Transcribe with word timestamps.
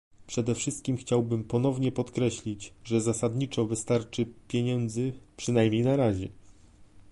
Przede 0.27 0.55
wszystkim 0.55 0.97
chciałbym 0.97 1.43
ponownie 1.43 1.91
podkreślić, 1.91 2.73
że 2.83 3.01
zasadniczo 3.01 3.65
wystarczy 3.65 4.25
pieniędzy, 4.47 5.13
przynajmniej 5.37 5.83
na 5.83 5.95
razie 5.95 6.29